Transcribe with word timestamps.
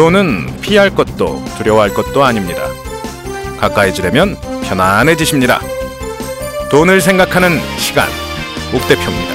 돈은 0.00 0.62
피할 0.62 0.88
것도 0.88 1.44
두려워할 1.58 1.92
것도 1.92 2.24
아닙니다. 2.24 2.62
가까이 3.58 3.92
지려면 3.92 4.34
편안해지십니다. 4.62 5.60
돈을 6.70 7.02
생각하는 7.02 7.58
시간, 7.76 8.08
옥 8.74 8.80
대표입니다. 8.88 9.34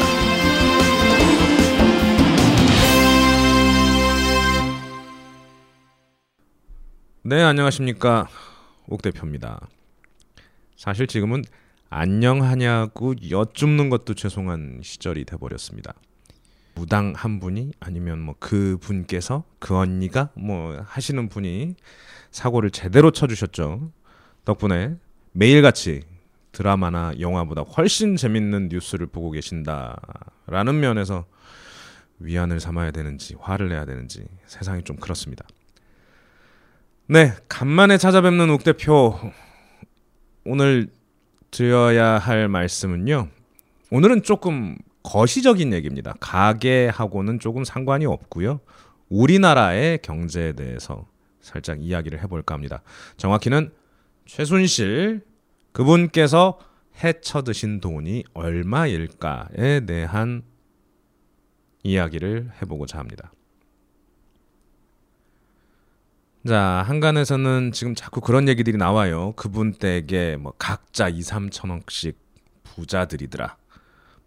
네, 7.21 7.43
안녕하십니까. 7.43 8.27
옥 8.87 9.03
대표입니다. 9.03 9.67
사실 10.75 11.05
지금은 11.05 11.43
안녕하냐고 11.91 13.13
여쭙는 13.29 13.91
것도 13.91 14.15
죄송한 14.15 14.79
시절이 14.81 15.25
돼버렸습니다. 15.25 15.93
무당 16.75 17.13
한 17.15 17.39
분이 17.39 17.71
아니면 17.79 18.19
뭐 18.19 18.35
그 18.39 18.77
분께서 18.79 19.43
그 19.59 19.75
언니가 19.75 20.29
뭐 20.35 20.79
하시는 20.85 21.29
분이 21.29 21.75
사고를 22.31 22.69
제대로 22.69 23.11
쳐주셨죠. 23.11 23.91
덕분에 24.43 24.95
매일같이 25.31 26.03
드라마나 26.51 27.13
영화보다 27.19 27.61
훨씬 27.61 28.15
재밌는 28.15 28.69
뉴스를 28.69 29.07
보고 29.07 29.31
계신다라는 29.31 30.79
면에서 30.79 31.25
위안을 32.19 32.59
삼아야 32.59 32.91
되는지 32.91 33.35
화를 33.39 33.69
내야 33.69 33.85
되는지 33.85 34.25
세상이 34.45 34.83
좀 34.83 34.95
그렇습니다. 34.97 35.45
네, 37.07 37.33
간만에 37.49 37.97
찾아뵙는 37.97 38.49
옥 38.49 38.63
대표 38.63 39.19
오늘 40.45 40.87
드려야 41.51 42.17
할 42.19 42.47
말씀은요. 42.47 43.27
오늘은 43.91 44.23
조금 44.23 44.77
거시적인 45.05 45.71
얘기입니다. 45.71 46.15
가계하고는 46.19 47.39
조금 47.39 47.63
상관이 47.63 48.07
없고요. 48.07 48.59
우리나라의 49.07 49.99
경제에 50.01 50.53
대해서 50.53 51.07
살짝 51.39 51.81
이야기를 51.81 52.21
해볼까 52.23 52.55
합니다. 52.55 52.81
정확히는 53.17 53.71
최순실 54.25 55.21
그분께서 55.73 56.59
해쳐 57.03 57.43
드신 57.43 57.81
돈이 57.81 58.23
얼마일까에 58.33 59.85
대한 59.85 60.41
이야기를 61.83 62.51
해보고자 62.61 62.97
합니다. 62.97 63.31
자, 66.47 66.83
한간에서는 66.87 67.71
지금 67.73 67.93
자꾸 67.93 68.21
그런 68.21 68.47
얘기들이 68.47 68.77
나와요. 68.77 69.33
그분 69.35 69.73
댁에 69.73 70.37
뭐 70.37 70.53
각자 70.57 71.09
2, 71.09 71.19
3천억씩 71.19 72.15
부자들이더라. 72.63 73.57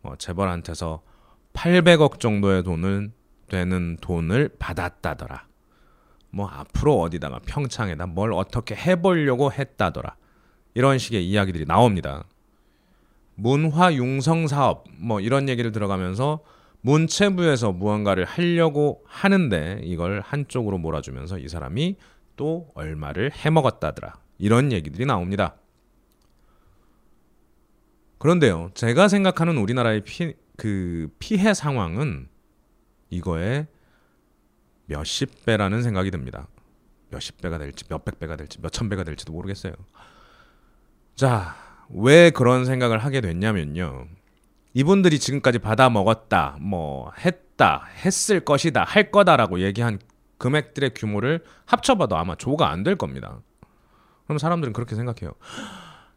뭐 0.08 0.16
재벌한테서 0.16 1.02
800억 1.52 2.18
정도의 2.18 2.62
돈을 2.62 3.12
되는 3.48 3.98
돈을 4.00 4.56
받았다더라. 4.58 5.46
뭐 6.30 6.48
앞으로 6.48 7.00
어디다가 7.00 7.40
평창에다 7.44 8.06
뭘 8.06 8.32
어떻게 8.32 8.74
해보려고 8.74 9.52
했다더라. 9.52 10.16
이런 10.72 10.96
식의 10.96 11.28
이야기들이 11.28 11.66
나옵니다. 11.66 12.24
문화 13.34 13.92
융성 13.92 14.46
사업 14.46 14.84
뭐 14.98 15.20
이런 15.20 15.48
얘기를 15.48 15.72
들어가면서 15.72 16.40
문체부에서 16.80 17.72
무언가를 17.72 18.24
하려고 18.24 19.02
하는데 19.06 19.80
이걸 19.82 20.22
한쪽으로 20.24 20.78
몰아주면서 20.78 21.38
이 21.38 21.48
사람이 21.48 21.96
또 22.36 22.68
얼마를 22.74 23.30
해먹었다더라. 23.32 24.14
이런 24.38 24.72
얘기들이 24.72 25.04
나옵니다. 25.04 25.56
그런데요, 28.18 28.70
제가 28.74 29.08
생각하는 29.08 29.56
우리나라의 29.58 30.02
피, 30.02 30.34
그 30.56 31.08
피해 31.18 31.54
상황은 31.54 32.28
이거에 33.10 33.66
몇십 34.86 35.44
배라는 35.44 35.82
생각이 35.82 36.10
듭니다. 36.10 36.48
몇십 37.10 37.40
배가 37.40 37.58
될지, 37.58 37.84
몇백 37.88 38.18
배가 38.18 38.36
될지, 38.36 38.60
몇천 38.60 38.88
배가 38.88 39.04
될지도 39.04 39.32
모르겠어요. 39.32 39.72
자, 41.14 41.54
왜 41.90 42.30
그런 42.30 42.64
생각을 42.64 42.98
하게 42.98 43.20
됐냐면요. 43.20 44.08
이분들이 44.74 45.18
지금까지 45.18 45.58
받아 45.58 45.88
먹었다, 45.88 46.58
뭐, 46.60 47.12
했다, 47.18 47.84
했을 48.04 48.40
것이다, 48.40 48.84
할 48.84 49.10
거다라고 49.10 49.60
얘기한 49.60 49.98
금액들의 50.38 50.92
규모를 50.94 51.42
합쳐봐도 51.66 52.16
아마 52.16 52.34
조가 52.34 52.70
안 52.70 52.82
될 52.84 52.96
겁니다. 52.96 53.40
그럼 54.24 54.38
사람들은 54.38 54.72
그렇게 54.72 54.94
생각해요. 54.94 55.32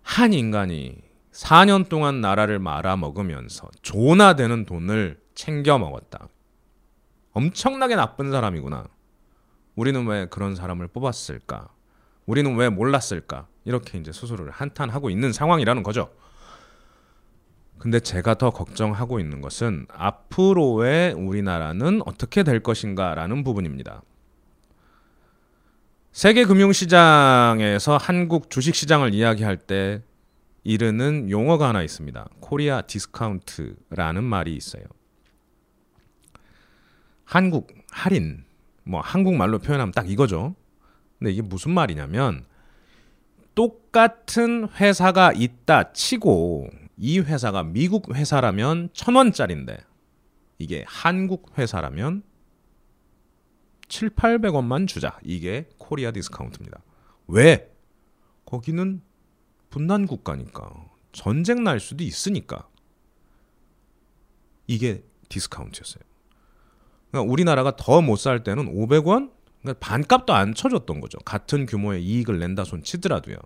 한 0.02 0.34
인간이 0.34 0.98
4년 1.32 1.88
동안 1.88 2.22
나라를 2.22 2.60
말아먹으면서 2.60 3.70
조나 3.82 4.36
되는 4.36 4.66
돈을 4.66 5.20
챙겨 5.34 5.78
먹었다. 5.78 6.28
엄청나게 7.34 7.96
나쁜 7.96 8.32
사람이구나. 8.32 8.88
우리는 9.76 10.06
왜 10.06 10.26
그런 10.26 10.56
사람을 10.56 10.88
뽑았을까? 10.88 11.70
우리는 12.26 12.56
왜 12.56 12.70
몰랐을까? 12.70 13.48
이렇게 13.64 13.98
이제 13.98 14.12
스스로를 14.12 14.52
한탄하고 14.52 15.10
있는 15.10 15.32
상황이라는 15.32 15.84
거죠. 15.84 16.12
근데 17.78 18.00
제가 18.00 18.36
더 18.36 18.52
걱정하고 18.52 19.20
있는 19.20 19.42
것은 19.42 19.88
앞으로의 19.90 21.14
우리나라는 21.14 22.02
어떻게 22.06 22.44
될 22.44 22.62
것인가라는 22.62 23.44
부분입니다. 23.44 24.04
세계 26.12 26.46
금융시장에서 26.46 27.98
한국 27.98 28.50
주식시장을 28.50 29.14
이야기할 29.14 29.58
때 29.58 30.04
이르는 30.64 31.30
용어가 31.30 31.70
하나 31.70 31.82
있습니다. 31.82 32.30
코리아 32.40 32.82
디스카운트라는 32.82 34.24
말이 34.24 34.56
있어요. 34.56 34.84
한국 37.26 37.74
할인 37.90 38.46
뭐 38.84 39.02
한국말로 39.02 39.60
표현하면 39.60 39.92
딱 39.92 40.10
이거죠. 40.10 40.56
근데 41.18 41.32
이게 41.32 41.42
무슨 41.42 41.72
말이냐면 41.72 42.46
똑같은 43.56 44.68
회사가 44.70 45.34
있다 45.34 45.94
치고 45.94 46.70
이 46.98 47.20
회사가 47.20 47.64
미국 47.64 48.14
회사라면 48.16 48.90
천 48.94 49.16
원짜리인데 49.16 49.78
이게 50.60 50.84
한국 50.88 51.58
회사라면 51.58 52.24
7, 53.88 54.12
800원만 54.12 54.88
주자. 54.88 55.20
이게 55.24 55.68
코리아 55.78 56.12
디스카운트입니다. 56.12 56.82
왜? 57.28 57.70
거기는 58.46 59.02
분단 59.72 60.06
국가니까 60.06 60.70
전쟁 61.12 61.64
날 61.64 61.80
수도 61.80 62.04
있으니까 62.04 62.68
이게 64.68 65.04
디스카운트였어요. 65.30 66.04
그러니까 67.10 67.32
우리나라가 67.32 67.76
더 67.76 68.02
못 68.02 68.18
살 68.18 68.44
때는 68.44 68.74
500원 68.74 69.32
그러니까 69.62 69.80
반값도 69.86 70.34
안 70.34 70.54
쳐줬던 70.54 71.02
거죠. 71.02 71.18
같은 71.20 71.66
규모의 71.66 72.04
이익을 72.04 72.40
낸다 72.40 72.64
손 72.64 72.84
치더라도요. 72.84 73.38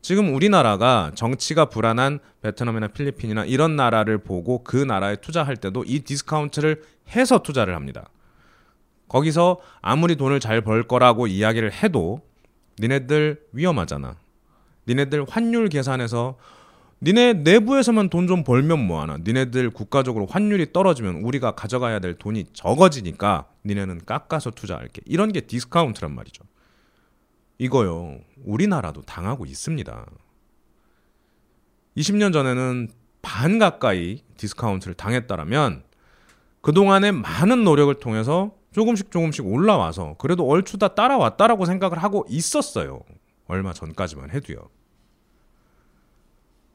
지금 0.00 0.34
우리나라가 0.34 1.12
정치가 1.14 1.66
불안한 1.66 2.18
베트남이나 2.42 2.88
필리핀이나 2.88 3.46
이런 3.46 3.74
나라를 3.74 4.18
보고 4.18 4.62
그 4.62 4.76
나라에 4.76 5.16
투자할 5.16 5.56
때도 5.56 5.84
이 5.86 6.00
디스카운트를 6.00 6.82
해서 7.16 7.42
투자를 7.42 7.74
합니다. 7.74 8.10
거기서 9.08 9.60
아무리 9.80 10.16
돈을 10.16 10.40
잘 10.40 10.60
벌 10.62 10.82
거라고 10.86 11.26
이야기를 11.26 11.72
해도 11.72 12.20
니네들 12.80 13.46
위험하잖아. 13.52 14.16
니네들 14.88 15.24
환율 15.28 15.68
계산해서 15.68 16.36
니네 17.02 17.34
내부에서만 17.34 18.08
돈 18.08 18.26
좀 18.26 18.44
벌면 18.44 18.86
뭐하나. 18.86 19.18
니네들 19.18 19.70
국가적으로 19.70 20.26
환율이 20.26 20.72
떨어지면 20.72 21.16
우리가 21.16 21.52
가져가야 21.54 21.98
될 21.98 22.14
돈이 22.14 22.46
적어지니까 22.52 23.46
니네는 23.66 24.02
깎아서 24.06 24.50
투자할게. 24.50 25.02
이런 25.04 25.32
게 25.32 25.42
디스카운트란 25.42 26.14
말이죠. 26.14 26.44
이거요. 27.58 28.18
우리나라도 28.44 29.02
당하고 29.02 29.44
있습니다. 29.44 30.06
20년 31.96 32.32
전에는 32.32 32.88
반 33.22 33.58
가까이 33.58 34.22
디스카운트를 34.36 34.94
당했다라면 34.94 35.84
그동안의 36.62 37.12
많은 37.12 37.64
노력을 37.64 37.94
통해서 37.94 38.54
조금씩 38.72 39.10
조금씩 39.10 39.46
올라와서 39.46 40.16
그래도 40.18 40.48
얼추 40.48 40.78
다 40.78 40.88
따라왔다라고 40.88 41.66
생각을 41.66 42.02
하고 42.02 42.24
있었어요. 42.28 43.02
얼마 43.46 43.72
전까지만 43.72 44.30
해도요. 44.30 44.68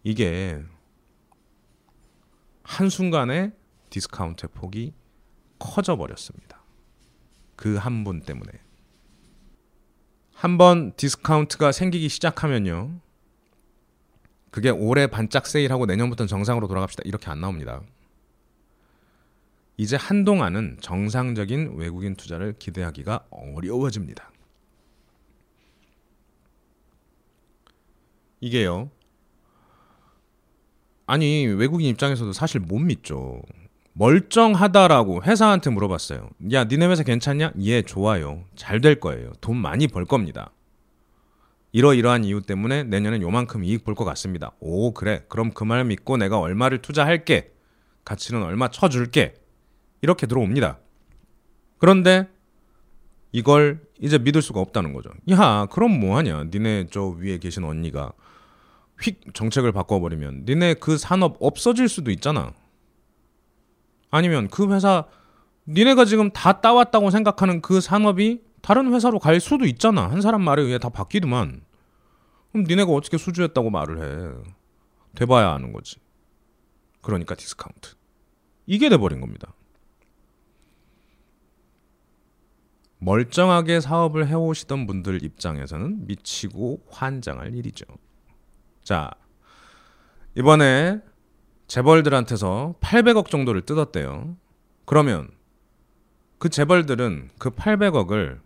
이게 0.03 0.63
한순간에 2.63 3.51
디스카운트의 3.89 4.49
폭이 4.53 4.93
커져 5.57 5.97
버렸습니다. 5.97 6.61
그 7.55 7.77
한 7.77 8.03
분 8.03 8.21
때문에. 8.21 8.51
한번 10.33 10.93
디스카운트가 10.95 11.71
생기기 11.73 12.07
시작하면요. 12.07 13.01
그게 14.51 14.69
올해 14.69 15.07
반짝 15.07 15.45
세일하고 15.47 15.85
내년부터는 15.85 16.27
정상으로 16.27 16.67
돌아갑시다. 16.67 17.03
이렇게 17.05 17.29
안 17.29 17.41
나옵니다. 17.41 17.81
이제 19.77 19.95
한동안은 19.97 20.77
정상적인 20.81 21.75
외국인 21.75 22.15
투자를 22.15 22.53
기대하기가 22.57 23.27
어려워집니다. 23.31 24.31
이게요. 28.41 28.89
아니 31.05 31.45
외국인 31.47 31.87
입장에서도 31.87 32.31
사실 32.33 32.59
못 32.59 32.77
믿죠. 32.79 33.41
멀쩡하다라고 33.93 35.23
회사한테 35.23 35.69
물어봤어요. 35.71 36.29
야, 36.53 36.63
니네 36.65 36.85
회사 36.87 37.03
괜찮냐? 37.03 37.53
예, 37.61 37.81
좋아요. 37.81 38.43
잘 38.55 38.79
될 38.79 38.99
거예요. 38.99 39.31
돈 39.41 39.57
많이 39.57 39.87
벌 39.87 40.05
겁니다. 40.05 40.51
이러이러한 41.71 42.23
이유 42.23 42.41
때문에 42.41 42.83
내년엔 42.83 43.21
요만큼 43.21 43.63
이익 43.63 43.83
볼 43.83 43.95
것 43.95 44.05
같습니다. 44.05 44.51
오, 44.59 44.93
그래. 44.93 45.25
그럼 45.27 45.51
그 45.51 45.65
말 45.65 45.83
믿고 45.83 46.17
내가 46.17 46.39
얼마를 46.39 46.81
투자할게. 46.81 47.51
가치는 48.05 48.41
얼마 48.43 48.69
쳐줄게. 48.69 49.33
이렇게 50.01 50.25
들어옵니다. 50.27 50.79
그런데 51.77 52.27
이걸 53.31 53.81
이제 53.99 54.17
믿을 54.17 54.41
수가 54.41 54.61
없다는 54.61 54.93
거죠. 54.93 55.09
야, 55.31 55.67
그럼 55.71 55.99
뭐 55.99 56.17
하냐? 56.17 56.45
니네 56.45 56.87
저 56.89 57.07
위에 57.07 57.37
계신 57.37 57.63
언니가 57.65 58.13
휙 59.01 59.33
정책을 59.33 59.71
바꿔버리면 59.71 60.45
니네 60.45 60.75
그 60.75 60.97
산업 60.97 61.37
없어질 61.39 61.87
수도 61.87 62.11
있잖아. 62.11 62.53
아니면 64.11 64.47
그 64.47 64.73
회사 64.73 65.05
니네가 65.67 66.05
지금 66.05 66.31
다 66.31 66.61
따왔다고 66.61 67.11
생각하는 67.11 67.61
그 67.61 67.79
산업이 67.79 68.41
다른 68.61 68.93
회사로 68.93 69.19
갈 69.19 69.39
수도 69.39 69.65
있잖아. 69.65 70.09
한 70.09 70.21
사람 70.21 70.41
말에 70.41 70.61
의해 70.61 70.79
다 70.79 70.89
바뀌더만. 70.89 71.61
그럼 72.51 72.65
니네가 72.67 72.91
어떻게 72.91 73.17
수주했다고 73.17 73.69
말을 73.69 74.01
해. 74.01 74.43
돼봐야 75.15 75.51
아는 75.51 75.71
거지. 75.71 75.97
그러니까 77.01 77.35
디스카운트. 77.35 77.95
이게 78.65 78.89
돼버린 78.89 79.21
겁니다. 79.21 79.53
멀쩡하게 82.97 83.79
사업을 83.79 84.27
해오시던 84.27 84.85
분들 84.85 85.23
입장에서는 85.23 86.07
미치고 86.07 86.83
환장할 86.89 87.55
일이죠. 87.55 87.85
자, 88.83 89.11
이번에 90.35 91.01
재벌들한테서 91.67 92.75
800억 92.81 93.29
정도를 93.29 93.61
뜯었대요. 93.61 94.35
그러면 94.85 95.29
그 96.39 96.49
재벌들은 96.49 97.29
그 97.37 97.51
800억을 97.51 98.39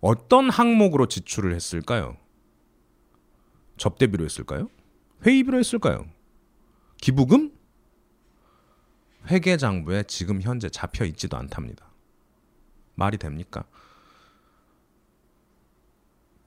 어떤 0.00 0.48
항목으로 0.48 1.06
지출을 1.06 1.54
했을까요? 1.54 2.16
접대비로 3.76 4.24
했을까요? 4.24 4.68
회의비로 5.26 5.58
했을까요? 5.58 6.06
기부금? 7.00 7.52
회계장부에 9.26 10.04
지금 10.04 10.40
현재 10.40 10.68
잡혀 10.68 11.04
있지도 11.04 11.36
않답니다. 11.36 11.86
말이 12.94 13.18
됩니까? 13.18 13.64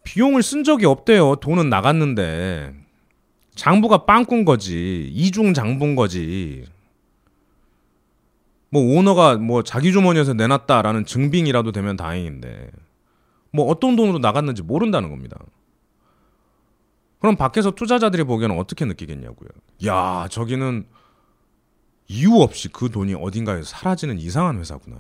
비용을 0.03 0.41
쓴 0.41 0.63
적이 0.63 0.85
없대요. 0.85 1.35
돈은 1.37 1.69
나갔는데. 1.69 2.80
장부가 3.55 4.05
빵꾼 4.05 4.45
거지. 4.45 5.09
이중 5.13 5.53
장부인 5.53 5.95
거지. 5.95 6.65
뭐 8.69 8.81
오너가 8.97 9.37
뭐 9.37 9.63
자기 9.63 9.91
주머니에서 9.91 10.33
내놨다라는 10.33 11.05
증빙이라도 11.05 11.71
되면 11.71 11.97
다행인데. 11.97 12.71
뭐 13.51 13.65
어떤 13.65 13.95
돈으로 13.95 14.19
나갔는지 14.19 14.61
모른다는 14.63 15.09
겁니다. 15.09 15.37
그럼 17.19 17.35
밖에서 17.35 17.71
투자자들이 17.71 18.23
보기에는 18.23 18.57
어떻게 18.57 18.85
느끼겠냐고요. 18.85 19.49
야, 19.85 20.27
저기는 20.29 20.87
이유 22.07 22.37
없이 22.41 22.69
그 22.69 22.89
돈이 22.89 23.13
어딘가에 23.13 23.61
사라지는 23.63 24.17
이상한 24.17 24.57
회사구나. 24.57 24.97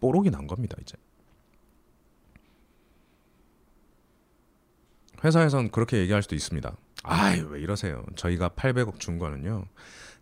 뽀록이 0.00 0.30
난 0.30 0.46
겁니다, 0.46 0.76
이제. 0.80 0.96
회사에선 5.24 5.70
그렇게 5.70 5.98
얘기할 5.98 6.22
수도 6.22 6.34
있습니다. 6.34 6.74
아이, 7.02 7.40
왜 7.40 7.60
이러세요? 7.60 8.04
저희가 8.16 8.50
800억 8.50 9.00
준 9.00 9.18
거는요. 9.18 9.64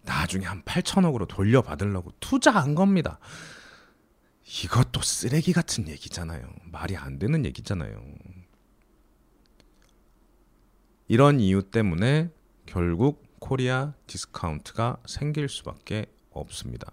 나중에 0.05 0.47
한 0.47 0.63
8천억으로 0.63 1.27
돌려받으려고 1.29 2.13
투자한 2.21 2.75
겁니다. 2.75 3.19
이것도 4.65 5.03
쓰레기 5.03 5.53
같은 5.53 5.89
얘기잖아요. 5.89 6.49
말이 6.65 6.97
안 6.97 7.19
되는 7.19 7.45
얘기잖아요. 7.45 8.01
이런 11.09 11.41
이유 11.41 11.63
때문에 11.63 12.31
결국 12.67 13.25
코리아 13.41 13.95
디스카운트가 14.07 14.99
생길 15.07 15.49
수밖에 15.49 16.07
없습니다. 16.31 16.93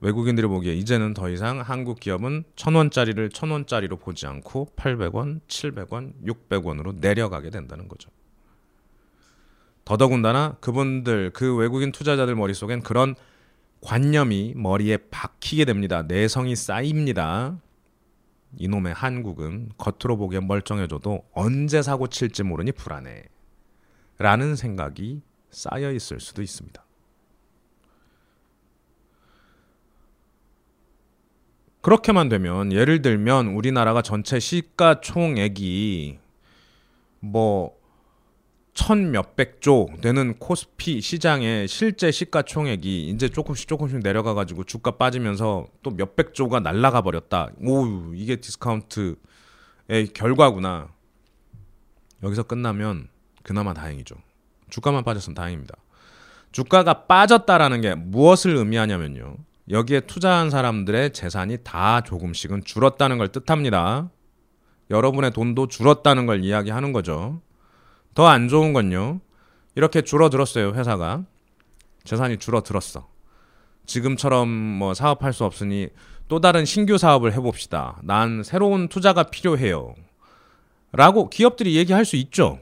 외국인들이 0.00 0.46
보기에 0.46 0.74
이제는 0.74 1.14
더 1.14 1.28
이상 1.28 1.60
한국 1.60 2.00
기업은 2.00 2.44
천 2.56 2.74
원짜리를 2.74 3.30
천 3.30 3.50
원짜리로 3.50 3.96
보지 3.98 4.26
않고 4.26 4.68
800원, 4.76 5.40
700원, 5.46 6.14
600원으로 6.24 6.98
내려가게 7.00 7.50
된다는 7.50 7.86
거죠. 7.86 8.10
더더군다나 9.84 10.56
그분들 10.60 11.30
그 11.34 11.54
외국인 11.56 11.92
투자자들 11.92 12.34
머릿속엔 12.34 12.82
그런 12.82 13.14
관념이 13.82 14.54
머리에 14.56 14.98
박히게 15.10 15.64
됩니다. 15.64 16.02
내성이 16.02 16.54
쌓입니다. 16.54 17.58
이놈의 18.56 18.94
한국은 18.94 19.70
겉으로 19.78 20.16
보기엔 20.16 20.46
멀쩡해져도 20.46 21.24
언제 21.32 21.82
사고 21.82 22.06
칠지 22.06 22.42
모르니 22.42 22.72
불안해. 22.72 23.24
라는 24.18 24.54
생각이 24.54 25.22
쌓여 25.50 25.92
있을 25.92 26.20
수도 26.20 26.42
있습니다. 26.42 26.84
그렇게만 31.82 32.28
되면 32.28 32.72
예를 32.72 33.02
들면 33.02 33.48
우리나라가 33.48 34.02
전체 34.02 34.38
시가총액이 34.38 36.18
뭐 37.20 37.80
천 38.80 39.10
몇백 39.10 39.60
조 39.60 39.88
되는 40.00 40.38
코스피 40.38 41.00
시장의 41.00 41.68
실제 41.68 42.10
시가총액이 42.10 43.08
이제 43.08 43.28
조금씩 43.28 43.68
조금씩 43.68 44.00
내려가 44.00 44.32
가지고 44.32 44.64
주가 44.64 44.92
빠지면서 44.92 45.66
또 45.82 45.90
몇백 45.90 46.34
조가 46.34 46.60
날라가 46.60 47.02
버렸다. 47.02 47.50
오, 47.62 48.14
이게 48.14 48.36
디스카운트의 48.36 49.16
결과구나. 50.14 50.88
여기서 52.22 52.44
끝나면 52.44 53.08
그나마 53.42 53.74
다행이죠. 53.74 54.14
주가만 54.70 55.04
빠졌으면 55.04 55.34
다행입니다. 55.34 55.74
주가가 56.52 57.06
빠졌다라는 57.06 57.80
게 57.80 57.94
무엇을 57.94 58.56
의미하냐면요. 58.56 59.36
여기에 59.70 60.00
투자한 60.00 60.50
사람들의 60.50 61.12
재산이 61.12 61.58
다 61.62 62.00
조금씩은 62.00 62.64
줄었다는 62.64 63.18
걸 63.18 63.28
뜻합니다. 63.28 64.10
여러분의 64.90 65.30
돈도 65.30 65.68
줄었다는 65.68 66.26
걸 66.26 66.42
이야기하는 66.44 66.92
거죠. 66.92 67.40
더 68.14 68.26
안 68.26 68.48
좋은 68.48 68.72
건요. 68.72 69.20
이렇게 69.76 70.02
줄어들었어요, 70.02 70.72
회사가. 70.72 71.24
재산이 72.02 72.38
줄어들었어. 72.38 73.08
지금처럼 73.86 74.48
뭐 74.48 74.94
사업할 74.94 75.32
수 75.32 75.44
없으니 75.44 75.88
또 76.26 76.40
다른 76.40 76.64
신규 76.64 76.98
사업을 76.98 77.32
해봅시다. 77.32 78.00
난 78.02 78.42
새로운 78.42 78.88
투자가 78.88 79.24
필요해요. 79.24 79.94
라고 80.92 81.30
기업들이 81.30 81.76
얘기할 81.76 82.04
수 82.04 82.16
있죠. 82.16 82.58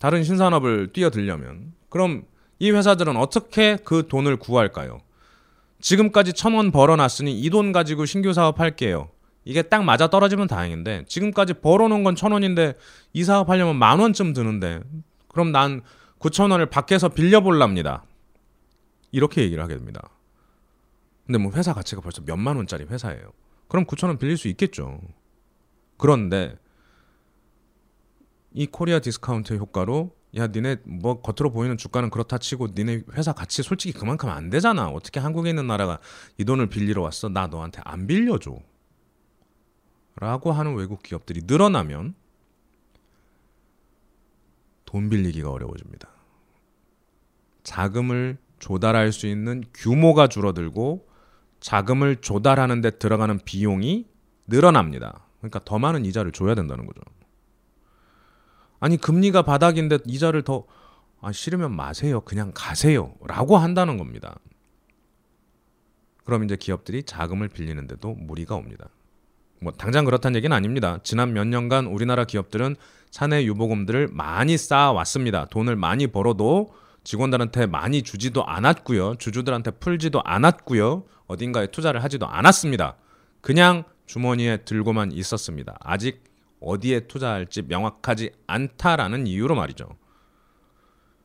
다른 0.00 0.24
신산업을 0.24 0.92
뛰어들려면. 0.92 1.72
그럼 1.88 2.24
이 2.58 2.72
회사들은 2.72 3.16
어떻게 3.16 3.76
그 3.84 4.08
돈을 4.08 4.36
구할까요? 4.36 5.00
지금까지 5.88 6.32
천원 6.32 6.70
벌어놨으니 6.70 7.38
이 7.38 7.50
돈 7.50 7.70
가지고 7.72 8.06
신규 8.06 8.32
사업 8.32 8.58
할게요. 8.58 9.10
이게 9.44 9.60
딱 9.60 9.84
맞아 9.84 10.08
떨어지면 10.08 10.46
다행인데 10.46 11.04
지금까지 11.06 11.52
벌어놓은 11.54 12.02
건 12.04 12.14
천 12.16 12.32
원인데 12.32 12.72
이 13.12 13.22
사업 13.22 13.50
하려면 13.50 13.76
만 13.76 14.00
원쯤 14.00 14.32
드는데 14.32 14.80
그럼 15.28 15.52
난 15.52 15.82
구천 16.18 16.50
원을 16.50 16.66
밖에서 16.70 17.10
빌려볼랍니다. 17.10 18.04
이렇게 19.12 19.42
얘기를 19.42 19.62
하게 19.62 19.74
됩니다. 19.74 20.08
근데 21.26 21.38
뭐 21.38 21.52
회사 21.52 21.74
가치가 21.74 22.00
벌써 22.00 22.22
몇만 22.24 22.56
원짜리 22.56 22.84
회사예요. 22.84 23.32
그럼 23.68 23.84
구천 23.84 24.08
원 24.08 24.16
빌릴 24.16 24.38
수 24.38 24.48
있겠죠. 24.48 24.98
그런데 25.98 26.56
이 28.54 28.64
코리아 28.66 29.00
디스카운트 29.00 29.52
효과로 29.54 30.12
야 30.36 30.48
니네 30.48 30.78
뭐 30.84 31.20
겉으로 31.20 31.52
보이는 31.52 31.76
주가는 31.76 32.10
그렇다 32.10 32.38
치고 32.38 32.68
니네 32.74 33.02
회사 33.12 33.32
가치 33.32 33.62
솔직히 33.62 33.96
그만큼 33.96 34.28
안 34.28 34.50
되잖아. 34.50 34.88
어떻게 34.88 35.20
한국에 35.20 35.50
있는 35.50 35.66
나라가 35.66 35.98
이 36.38 36.44
돈을 36.44 36.68
빌리러 36.68 37.02
왔어? 37.02 37.28
나 37.28 37.46
너한테 37.46 37.80
안 37.84 38.06
빌려줘. 38.06 38.56
라고 40.16 40.52
하는 40.52 40.74
외국 40.74 41.02
기업들이 41.02 41.42
늘어나면 41.44 42.14
돈 44.84 45.08
빌리기가 45.08 45.50
어려워집니다. 45.50 46.08
자금을 47.64 48.38
조달할 48.58 49.12
수 49.12 49.26
있는 49.26 49.64
규모가 49.74 50.28
줄어들고 50.28 51.08
자금을 51.60 52.16
조달하는 52.16 52.80
데 52.80 52.90
들어가는 52.90 53.40
비용이 53.44 54.06
늘어납니다. 54.46 55.26
그러니까 55.38 55.60
더 55.64 55.78
많은 55.78 56.04
이자를 56.04 56.32
줘야 56.32 56.54
된다는 56.54 56.86
거죠. 56.86 57.00
아니 58.84 58.98
금리가 58.98 59.40
바닥인데 59.40 60.00
이자를 60.04 60.42
더 60.42 60.66
아, 61.22 61.32
싫으면 61.32 61.74
마세요. 61.74 62.20
그냥 62.20 62.52
가세요. 62.54 63.14
라고 63.26 63.56
한다는 63.56 63.96
겁니다. 63.96 64.38
그럼 66.24 66.44
이제 66.44 66.54
기업들이 66.54 67.02
자금을 67.02 67.48
빌리는데도 67.48 68.12
무리가 68.12 68.56
옵니다. 68.56 68.90
뭐 69.62 69.72
당장 69.72 70.04
그렇다는 70.04 70.36
얘기는 70.36 70.54
아닙니다. 70.54 70.98
지난 71.02 71.32
몇 71.32 71.46
년간 71.46 71.86
우리나라 71.86 72.24
기업들은 72.24 72.76
사내 73.10 73.44
유보금들을 73.46 74.08
많이 74.12 74.58
쌓아왔습니다. 74.58 75.46
돈을 75.46 75.76
많이 75.76 76.06
벌어도 76.08 76.74
직원들한테 77.04 77.64
많이 77.64 78.02
주지도 78.02 78.44
않았고요. 78.44 79.14
주주들한테 79.14 79.70
풀지도 79.70 80.20
않았고요. 80.22 81.04
어딘가에 81.26 81.68
투자를 81.68 82.04
하지도 82.04 82.26
않았습니다. 82.26 82.96
그냥 83.40 83.84
주머니에 84.04 84.58
들고만 84.58 85.12
있었습니다. 85.12 85.78
아직 85.80 86.33
어디에 86.64 87.06
투자할지 87.06 87.62
명확하지 87.62 88.32
않다라는 88.46 89.26
이유로 89.26 89.54
말이죠. 89.54 89.88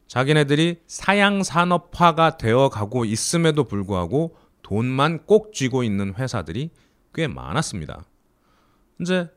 자기네들이 0.07 0.81
사양 0.87 1.43
산업화가 1.43 2.37
되어 2.37 2.69
가고 2.69 3.05
있음에도 3.05 3.63
불구하고 3.63 4.35
돈만 4.63 5.25
꼭 5.25 5.53
쥐고 5.53 5.83
있는 5.83 6.13
회사들이 6.15 6.71
꽤 7.13 7.27
많았습니다. 7.27 8.05
이제 9.01 9.29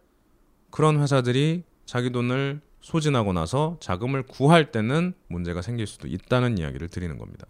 그런 0.71 1.01
회사들이 1.01 1.65
자기 1.85 2.11
돈을 2.11 2.61
소진하고 2.81 3.33
나서 3.33 3.77
자금을 3.81 4.25
구할 4.25 4.73
때는 4.73 5.15
문제가 5.29 5.63
생길 5.63 5.87
수도 5.87 6.09
있다는 6.09 6.59
이야기를 6.59 6.89
드리는 6.89 7.17
겁니다. 7.19 7.47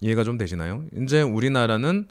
이해가 0.00 0.24
좀 0.24 0.38
되시나요? 0.38 0.84
이제 0.96 1.22
우리나라는 1.22 2.08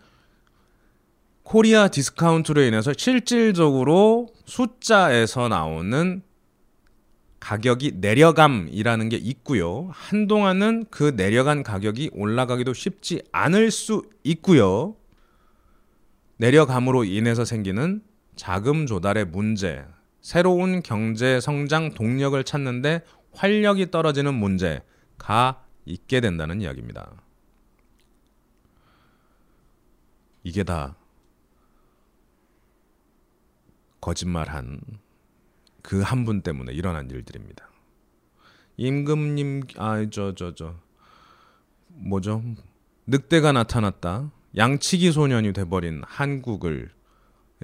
코리아 1.46 1.88
디스카운트로 1.88 2.64
인해서 2.64 2.92
실질적으로 2.98 4.28
숫자에서 4.46 5.48
나오는 5.48 6.24
가격이 7.40 7.94
내려감이라는 7.98 9.10
게 9.10 9.18
있고요. 9.18 9.88
한동안은 9.94 10.86
그 10.90 11.14
내려간 11.16 11.62
가격이 11.62 12.10
올라가기도 12.14 12.74
쉽지 12.74 13.22
않을 13.32 13.70
수 13.70 14.10
있고요. 14.24 14.96
내려감으로 16.38 17.04
인해서 17.04 17.46
생기는 17.46 18.02
자금 18.36 18.88
조달의 18.88 19.25
문제, 19.25 19.86
새로운 20.22 20.82
경제 20.82 21.40
성장 21.40 21.94
동력을 21.94 22.44
찾는데 22.44 23.02
활력이 23.34 23.92
떨어지는 23.92 24.34
문제가 24.34 25.64
있게 25.86 26.22
된다는 26.22 26.62
이야기입니다. 26.62 27.12
이게 30.44 30.64
다 30.64 30.96
거짓말한 34.06 34.80
그 35.82 36.04
한 36.04 36.26
분 36.26 36.42
때문에 36.42 36.74
일어난 36.74 37.10
일들입니다. 37.10 37.68
임금님 38.78 39.64
아 39.78 40.06
저 40.10 40.34
저 40.36 40.54
저 40.54 40.76
뭐죠? 41.88 42.44
늑대가 43.08 43.52
나타났다. 43.52 44.32
양치기 44.56 45.12
소년이 45.12 45.54
돼버린 45.54 46.04
한국을 46.06 46.92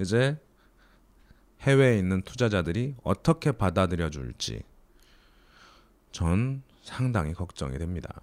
이제 0.00 0.36
해외에 1.60 1.96
있는 1.98 2.22
투자자들이 2.22 2.96
어떻게 3.04 3.52
받아들여 3.52 4.10
줄지 4.10 4.62
전 6.10 6.62
상당히 6.82 7.34
걱정이 7.34 7.78
됩니다. 7.78 8.20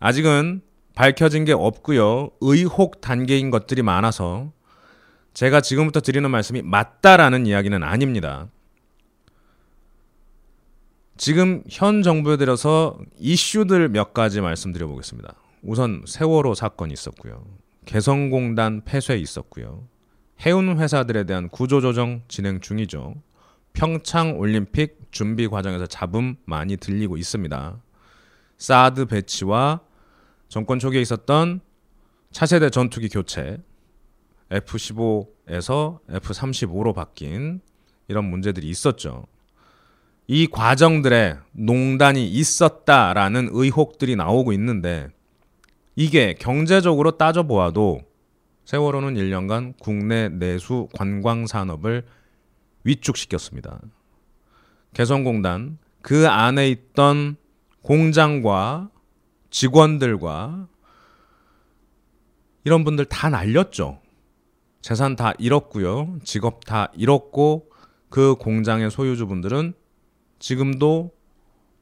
아직은 0.00 0.62
밝혀진 0.96 1.44
게 1.44 1.52
없고요. 1.52 2.30
의혹 2.40 3.00
단계인 3.00 3.50
것들이 3.50 3.82
많아서 3.82 4.52
제가 5.34 5.60
지금부터 5.60 6.00
드리는 6.00 6.28
말씀이 6.30 6.62
맞다라는 6.62 7.46
이야기는 7.46 7.82
아닙니다. 7.82 8.48
지금 11.16 11.62
현 11.68 12.02
정부에 12.02 12.36
들어서 12.36 12.98
이슈들 13.18 13.90
몇 13.90 14.14
가지 14.14 14.40
말씀드려 14.40 14.86
보겠습니다. 14.86 15.34
우선 15.62 16.02
세월호 16.06 16.54
사건이 16.54 16.92
있었고요. 16.94 17.44
개성공단 17.84 18.84
폐쇄 18.84 19.16
있었고요. 19.16 19.86
해운 20.40 20.78
회사들에 20.78 21.24
대한 21.24 21.48
구조조정 21.48 22.22
진행 22.28 22.60
중이죠. 22.60 23.14
평창 23.72 24.38
올림픽 24.38 24.98
준비 25.10 25.46
과정에서 25.46 25.86
잡음 25.86 26.36
많이 26.44 26.76
들리고 26.76 27.16
있습니다. 27.16 27.82
사드 28.58 29.06
배치와 29.06 29.80
정권 30.48 30.78
초기에 30.78 31.00
있었던 31.02 31.60
차세대 32.32 32.70
전투기 32.70 33.08
교체, 33.08 33.58
F-15에서 34.50 36.00
F-35로 36.10 36.94
바뀐 36.94 37.60
이런 38.08 38.24
문제들이 38.28 38.68
있었죠. 38.68 39.26
이 40.26 40.46
과정들에 40.46 41.36
농단이 41.52 42.28
있었다라는 42.28 43.48
의혹들이 43.52 44.16
나오고 44.16 44.52
있는데 44.52 45.08
이게 45.96 46.34
경제적으로 46.34 47.12
따져보아도 47.12 48.02
세월호는 48.64 49.14
1년간 49.14 49.74
국내 49.80 50.28
내수 50.28 50.88
관광 50.94 51.46
산업을 51.46 52.06
위축시켰습니다. 52.84 53.80
개성공단 54.94 55.78
그 56.02 56.28
안에 56.28 56.68
있던 56.68 57.36
공장과 57.82 58.90
직원들과 59.50 60.68
이런 62.64 62.84
분들 62.84 63.06
다 63.06 63.28
날렸죠. 63.28 63.99
재산 64.80 65.16
다 65.16 65.32
잃었고요. 65.38 66.18
직업 66.24 66.64
다 66.64 66.90
잃었고 66.94 67.70
그 68.08 68.34
공장의 68.36 68.90
소유주분들은 68.90 69.74
지금도 70.38 71.12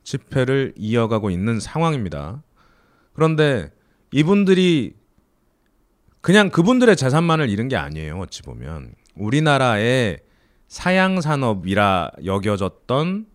집회를 0.02 0.74
이어가고 0.76 1.30
있는 1.30 1.60
상황입니다. 1.60 2.42
그런데 3.12 3.70
이분들이 4.12 4.94
그냥 6.20 6.50
그분들의 6.50 6.96
재산만을 6.96 7.48
잃은 7.48 7.68
게 7.68 7.76
아니에요. 7.76 8.18
어찌 8.18 8.42
보면 8.42 8.92
우리나라의 9.14 10.20
사양 10.66 11.20
산업이라 11.20 12.10
여겨졌던 12.24 13.26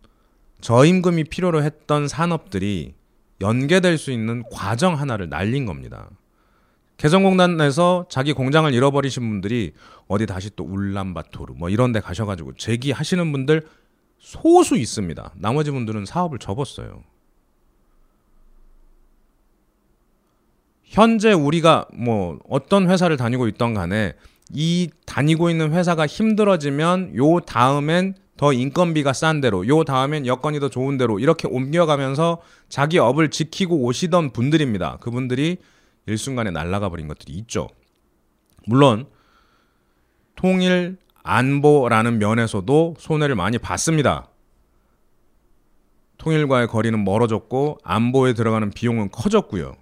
저임금이 0.61 1.25
필요로 1.25 1.63
했던 1.63 2.07
산업들이 2.07 2.93
연계될 3.41 3.97
수 3.97 4.11
있는 4.11 4.43
과정 4.51 4.99
하나를 4.99 5.29
날린 5.29 5.65
겁니다. 5.65 6.09
개성공단에서 6.97 8.05
자기 8.09 8.33
공장을 8.33 8.71
잃어버리신 8.73 9.27
분들이 9.27 9.73
어디 10.07 10.25
다시 10.25 10.49
또 10.55 10.63
울란바토르 10.63 11.53
뭐 11.57 11.69
이런 11.69 11.91
데 11.91 11.99
가셔가지고 11.99 12.53
재기하시는 12.55 13.31
분들 13.31 13.67
소수 14.19 14.77
있습니다. 14.77 15.33
나머지 15.35 15.71
분들은 15.71 16.05
사업을 16.05 16.39
접었어요. 16.39 17.03
현재 20.83 21.33
우리가 21.33 21.87
뭐 21.93 22.39
어떤 22.47 22.89
회사를 22.89 23.17
다니고 23.17 23.47
있던 23.47 23.73
간에 23.73 24.13
이 24.51 24.89
다니고 25.05 25.49
있는 25.49 25.73
회사가 25.73 26.05
힘들어지면 26.05 27.15
요 27.17 27.39
다음엔 27.39 28.15
더 28.37 28.53
인건비가 28.53 29.13
싼 29.13 29.41
대로, 29.41 29.67
요 29.67 29.83
다음엔 29.83 30.25
여건이 30.25 30.59
더 30.59 30.69
좋은 30.69 30.97
대로 30.97 31.19
이렇게 31.19 31.47
옮겨가면서 31.47 32.41
자기 32.69 32.97
업을 32.99 33.29
지키고 33.29 33.83
오시던 33.83 34.31
분들입니다. 34.31 34.97
그분들이 35.01 35.57
일순간에 36.05 36.51
날아가 36.51 36.89
버린 36.89 37.07
것들이 37.07 37.33
있죠. 37.33 37.69
물론 38.67 39.07
통일 40.35 40.97
안보라는 41.23 42.19
면에서도 42.19 42.95
손해를 42.99 43.35
많이 43.35 43.57
봤습니다. 43.57 44.27
통일과의 46.17 46.67
거리는 46.67 47.03
멀어졌고 47.03 47.79
안보에 47.83 48.33
들어가는 48.33 48.71
비용은 48.71 49.11
커졌고요. 49.11 49.75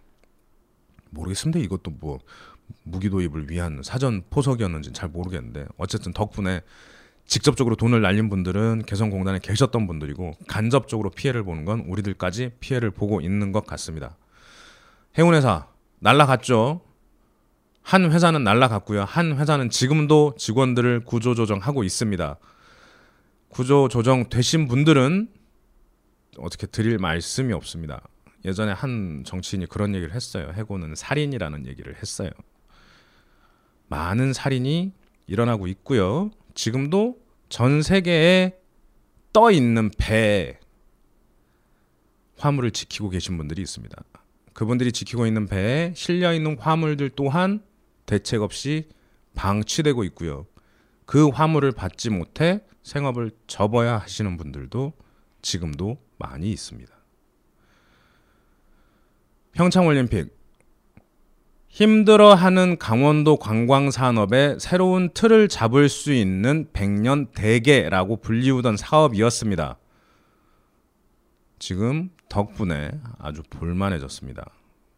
모르겠습니다. 1.11 1.59
이것도 1.59 1.91
뭐 1.99 2.19
무기 2.83 3.09
도입을 3.09 3.49
위한 3.49 3.81
사전 3.83 4.23
포석이었는지 4.29 4.93
잘 4.93 5.09
모르겠는데 5.09 5.67
어쨌든 5.77 6.13
덕분에 6.13 6.61
직접적으로 7.25 7.75
돈을 7.75 8.01
날린 8.01 8.29
분들은 8.29 8.83
개성공단에 8.85 9.39
계셨던 9.39 9.87
분들이고 9.87 10.33
간접적으로 10.47 11.09
피해를 11.09 11.43
보는 11.43 11.65
건 11.65 11.81
우리들까지 11.81 12.53
피해를 12.59 12.91
보고 12.91 13.21
있는 13.21 13.51
것 13.51 13.65
같습니다. 13.65 14.17
해운회사 15.17 15.67
날라갔죠. 16.01 16.81
한 17.83 18.11
회사는 18.11 18.43
날라갔고요. 18.43 19.03
한 19.03 19.37
회사는 19.37 19.69
지금도 19.69 20.35
직원들을 20.37 21.05
구조조정하고 21.05 21.83
있습니다. 21.83 22.37
구조조정 23.49 24.29
되신 24.29 24.67
분들은 24.67 25.31
어떻게 26.39 26.65
드릴 26.67 26.97
말씀이 26.97 27.53
없습니다. 27.53 28.01
예전에 28.45 28.71
한 28.71 29.23
정치인이 29.25 29.67
그런 29.67 29.93
얘기를 29.93 30.13
했어요. 30.15 30.51
해고는 30.55 30.95
살인이라는 30.95 31.67
얘기를 31.67 31.95
했어요. 31.95 32.29
많은 33.87 34.33
살인이 34.33 34.93
일어나고 35.27 35.67
있고요. 35.67 36.31
지금도 36.55 37.19
전 37.49 37.83
세계에 37.83 38.57
떠 39.33 39.51
있는 39.51 39.91
배에 39.97 40.57
화물을 42.37 42.71
지키고 42.71 43.09
계신 43.09 43.37
분들이 43.37 43.61
있습니다. 43.61 43.95
그분들이 44.53 44.91
지키고 44.91 45.25
있는 45.25 45.47
배에 45.47 45.93
실려 45.95 46.33
있는 46.33 46.57
화물들 46.57 47.09
또한 47.11 47.61
대책 48.05 48.41
없이 48.41 48.89
방치되고 49.35 50.03
있고요. 50.05 50.45
그 51.05 51.29
화물을 51.29 51.71
받지 51.71 52.09
못해 52.09 52.61
생업을 52.83 53.31
접어야 53.47 53.97
하시는 53.97 54.37
분들도 54.37 54.93
지금도 55.41 55.97
많이 56.17 56.51
있습니다. 56.51 56.91
평창올림픽 59.53 60.41
힘들어하는 61.67 62.77
강원도 62.77 63.37
관광 63.37 63.91
산업의 63.91 64.59
새로운 64.59 65.09
틀을 65.13 65.47
잡을 65.47 65.87
수 65.87 66.11
있는 66.11 66.67
백년 66.73 67.27
대계라고 67.31 68.17
불리우던 68.17 68.75
사업이었습니다. 68.75 69.77
지금 71.59 72.09
덕분에 72.31 72.91
아주 73.19 73.43
볼만해졌습니다. 73.49 74.49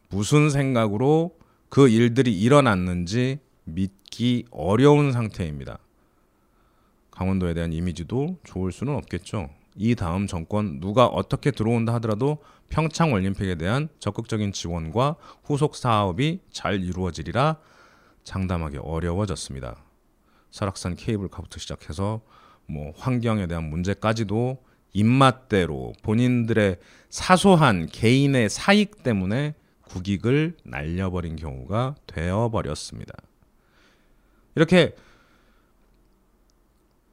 무슨 0.10 0.52
생각으로 0.52 1.36
그 1.68 1.90
일들이 1.90 2.40
일어났는지 2.40 3.40
믿기 3.64 4.46
어려운 4.52 5.12
상태입니다. 5.12 5.80
강원도에 7.10 7.56
대한 7.56 7.74
이미지도 7.74 8.38
좋을 8.44 8.72
수는 8.72 8.94
없겠죠. 8.96 9.50
이 9.76 9.96
다음 9.96 10.28
정권 10.28 10.80
누가 10.80 11.08
어떻게 11.08 11.50
들어온다 11.50 11.96
하더라도 11.96 12.38
평창 12.70 13.12
올림픽에 13.14 13.56
대한 13.56 13.90
적극적인 13.98 14.52
지원과 14.52 15.16
후속 15.44 15.76
사업이 15.76 16.42
잘 16.52 16.84
이루어지리라 16.84 17.58
장담하기 18.24 18.78
어려워졌습니다. 18.78 19.84
설악산 20.52 20.96
케이블카부터 20.96 21.58
시작해서 21.58 22.22
뭐 22.68 22.94
환경에 22.96 23.48
대한 23.48 23.72
문제까지도 23.72 24.60
입맛대로 24.94 25.94
본인들의 26.02 26.78
사소한 27.10 27.88
개인의 27.88 28.50
사익 28.50 29.04
때문에 29.04 29.56
국익을 29.88 30.56
날려버린 30.64 31.36
경우가 31.36 31.96
되어버렸습니다. 32.08 33.14
이렇게 34.56 34.96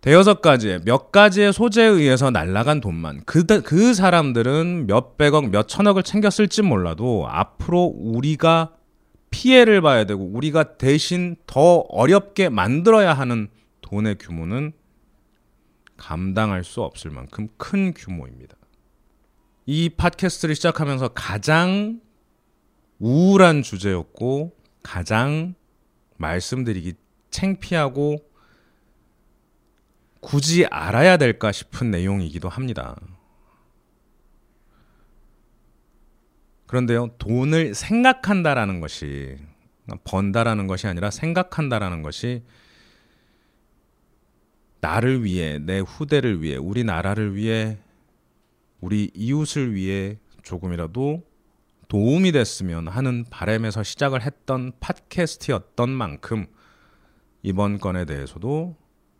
대여섯 0.00 0.40
가지의 0.40 0.80
몇 0.84 1.12
가지의 1.12 1.52
소재에 1.52 1.84
의해서 1.84 2.30
날라간 2.30 2.80
돈만 2.80 3.22
그, 3.26 3.44
그 3.44 3.92
사람들은 3.92 4.86
몇백억 4.86 5.50
몇천억을 5.50 6.02
챙겼을지 6.02 6.62
몰라도 6.62 7.26
앞으로 7.28 7.92
우리가 7.96 8.72
피해를 9.30 9.82
봐야 9.82 10.04
되고 10.04 10.24
우리가 10.24 10.78
대신 10.78 11.36
더 11.46 11.84
어렵게 11.88 12.48
만들어야 12.48 13.12
하는 13.12 13.48
돈의 13.82 14.16
규모는 14.18 14.72
감당할 16.00 16.64
수 16.64 16.82
없을 16.82 17.10
만큼 17.10 17.48
큰 17.58 17.92
규모입니다. 17.92 18.56
이 19.66 19.90
팟캐스트를 19.90 20.56
시작하면서 20.56 21.08
가장 21.08 22.00
우울한 22.98 23.62
주제였고 23.62 24.56
가장 24.82 25.54
말씀드리기 26.16 26.94
창피하고 27.30 28.18
굳이 30.20 30.66
알아야 30.66 31.18
될까 31.18 31.52
싶은 31.52 31.90
내용이기도 31.90 32.48
합니다. 32.48 32.96
그런데요, 36.66 37.16
돈을 37.18 37.74
생각한다라는 37.74 38.80
것이 38.80 39.36
번다라는 40.04 40.66
것이 40.66 40.86
아니라 40.86 41.10
생각한다라는 41.10 42.02
것이 42.02 42.42
나를 44.80 45.24
위해, 45.24 45.58
내 45.58 45.80
후대를 45.80 46.42
위해, 46.42 46.56
우리나라를 46.56 47.34
위해, 47.34 47.78
우리 48.80 49.10
이웃을 49.14 49.74
위해 49.74 50.18
조금이라도 50.42 51.22
도움이 51.88 52.32
됐으면 52.32 52.88
하는 52.88 53.24
바램에서 53.30 53.82
시작을 53.82 54.22
했던 54.22 54.72
팟캐스트였던 54.80 55.90
만큼 55.90 56.46
이번 57.42 57.78
건에 57.78 58.04
대해서도 58.04 58.76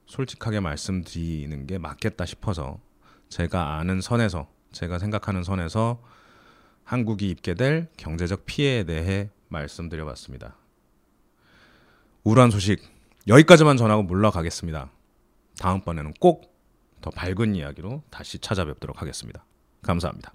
솔직하게 0.07 0.61
말씀드리는 0.61 1.67
게 1.67 1.79
맞겠다 1.79 2.27
싶어서 2.27 2.81
제가 3.29 3.79
아는 3.79 4.01
선에서 4.01 4.49
제가 4.73 4.99
생각하는 4.99 5.43
선에서 5.43 6.03
한국이 6.85 7.29
입게 7.29 7.55
될 7.55 7.89
경제적 7.97 8.47
피해에 8.47 8.85
대해 8.85 9.31
말씀드려봤습니다. 9.49 10.57
우울한 12.25 12.51
소식 12.51 12.83
여기까지만 13.29 13.77
전하고 13.77 14.03
물러가겠습니다. 14.03 14.91
다음번에는 15.59 16.15
꼭 16.21 16.51
더 17.01 17.11
밝은 17.11 17.55
이야기로 17.55 18.03
다시 18.11 18.39
찾아뵙도록 18.39 19.01
하겠습니다. 19.01 19.45
감사합니다. 19.83 20.33